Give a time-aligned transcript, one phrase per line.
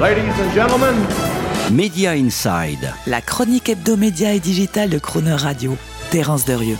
[0.00, 0.94] Ladies and gentlemen,
[1.72, 2.94] Media Inside.
[3.08, 5.76] La chronique hebdomédia et digitale de Croner Radio.
[6.12, 6.78] Terence Derieux.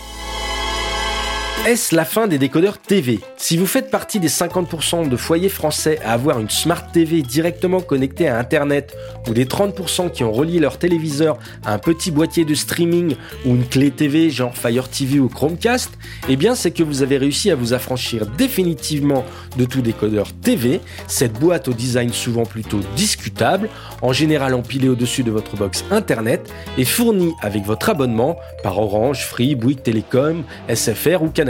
[1.67, 5.99] Est-ce la fin des décodeurs TV Si vous faites partie des 50% de foyers français
[6.05, 8.97] à avoir une Smart TV directement connectée à Internet,
[9.29, 11.37] ou des 30% qui ont relié leur téléviseur
[11.67, 15.91] à un petit boîtier de streaming ou une clé TV genre Fire TV ou Chromecast,
[16.29, 19.25] eh bien c'est que vous avez réussi à vous affranchir définitivement
[19.59, 23.69] de tout décodeur TV, cette boîte au design souvent plutôt discutable,
[24.01, 29.27] en général empilée au-dessus de votre box Internet et fournie avec votre abonnement par Orange,
[29.27, 31.48] Free, Bouygues Télécom, SFR ou Canal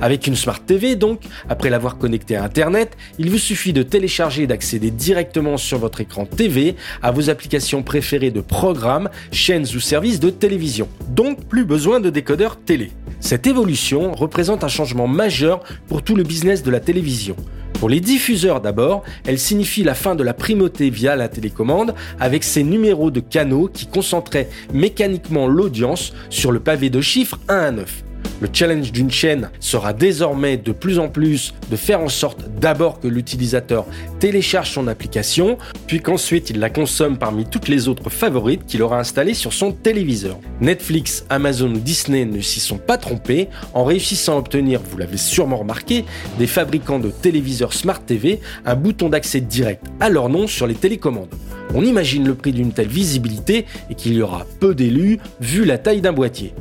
[0.00, 4.42] avec une Smart TV, donc, après l'avoir connectée à Internet, il vous suffit de télécharger
[4.42, 9.80] et d'accéder directement sur votre écran TV à vos applications préférées de programmes, chaînes ou
[9.80, 10.88] services de télévision.
[11.08, 12.90] Donc, plus besoin de décodeur télé.
[13.20, 17.36] Cette évolution représente un changement majeur pour tout le business de la télévision.
[17.74, 22.44] Pour les diffuseurs d'abord, elle signifie la fin de la primauté via la télécommande avec
[22.44, 27.70] ses numéros de canaux qui concentraient mécaniquement l'audience sur le pavé de chiffres 1 à
[27.72, 28.04] 9.
[28.42, 32.98] Le challenge d'une chaîne sera désormais de plus en plus de faire en sorte d'abord
[32.98, 33.86] que l'utilisateur
[34.18, 38.98] télécharge son application, puis qu'ensuite il la consomme parmi toutes les autres favorites qu'il aura
[38.98, 40.40] installées sur son téléviseur.
[40.60, 45.18] Netflix, Amazon ou Disney ne s'y sont pas trompés en réussissant à obtenir, vous l'avez
[45.18, 46.04] sûrement remarqué,
[46.40, 50.74] des fabricants de téléviseurs Smart TV un bouton d'accès direct à leur nom sur les
[50.74, 51.32] télécommandes.
[51.74, 55.78] On imagine le prix d'une telle visibilité et qu'il y aura peu d'élus vu la
[55.78, 56.52] taille d'un boîtier.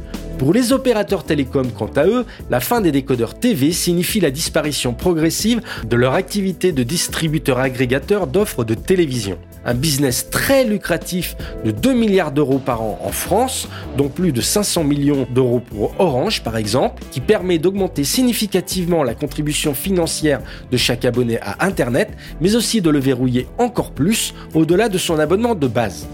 [0.41, 4.91] Pour les opérateurs télécoms, quant à eux, la fin des décodeurs TV signifie la disparition
[4.91, 9.37] progressive de leur activité de distributeur agrégateur d'offres de télévision.
[9.65, 14.41] Un business très lucratif de 2 milliards d'euros par an en France, dont plus de
[14.41, 20.77] 500 millions d'euros pour Orange par exemple, qui permet d'augmenter significativement la contribution financière de
[20.77, 22.09] chaque abonné à Internet,
[22.41, 26.07] mais aussi de le verrouiller encore plus au-delà de son abonnement de base.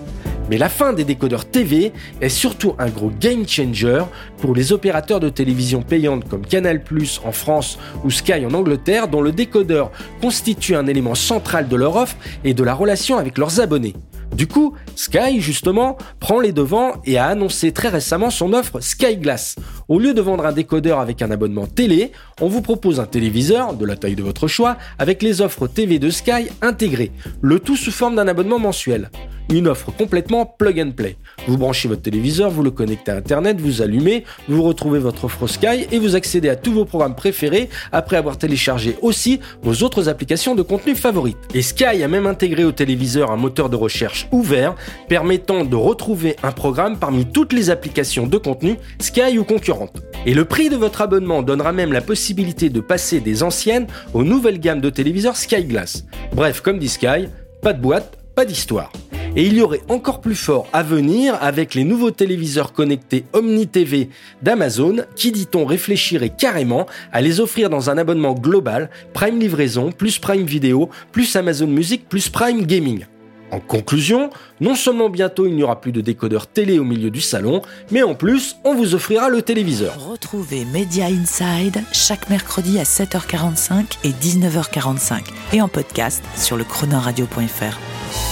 [0.49, 4.03] Mais la fin des décodeurs TV est surtout un gros game changer
[4.37, 6.83] pour les opérateurs de télévision payantes comme Canal⁇
[7.25, 11.95] en France ou Sky en Angleterre, dont le décodeur constitue un élément central de leur
[11.95, 13.93] offre et de la relation avec leurs abonnés.
[14.35, 19.17] Du coup, Sky, justement, prend les devants et a annoncé très récemment son offre Sky
[19.17, 19.55] Glass.
[19.87, 22.11] Au lieu de vendre un décodeur avec un abonnement télé,
[22.41, 25.97] on vous propose un téléviseur, de la taille de votre choix, avec les offres TV
[25.97, 27.11] de Sky intégrées,
[27.41, 29.09] le tout sous forme d'un abonnement mensuel.
[29.49, 31.15] Une offre complètement plug and play.
[31.47, 35.47] Vous branchez votre téléviseur, vous le connectez à Internet, vous allumez, vous retrouvez votre offre
[35.47, 40.09] Sky et vous accédez à tous vos programmes préférés après avoir téléchargé aussi vos autres
[40.09, 41.37] applications de contenu favorites.
[41.53, 44.75] Et Sky a même intégré au téléviseur un moteur de recherche ouvert
[45.07, 50.01] permettant de retrouver un programme parmi toutes les applications de contenu Sky ou concurrentes.
[50.25, 54.25] Et le prix de votre abonnement donnera même la possibilité de passer des anciennes aux
[54.25, 56.03] nouvelles gammes de téléviseurs Sky Glass.
[56.33, 57.29] Bref, comme dit Sky,
[57.61, 58.91] pas de boîte, pas d'histoire.
[59.37, 63.67] Et il y aurait encore plus fort à venir avec les nouveaux téléviseurs connectés Omni
[63.67, 64.09] TV
[64.41, 70.17] d'Amazon qui, dit-on, réfléchirait carrément à les offrir dans un abonnement global, Prime Livraison, plus
[70.17, 73.05] Prime Vidéo, plus Amazon Music, plus Prime Gaming.
[73.51, 77.21] En conclusion, non seulement bientôt il n'y aura plus de décodeur télé au milieu du
[77.21, 77.61] salon,
[77.91, 80.03] mais en plus on vous offrira le téléviseur.
[80.09, 85.21] Retrouvez Media Inside chaque mercredi à 7h45 et 19h45
[85.53, 88.26] et en podcast sur le chronoradio.fr.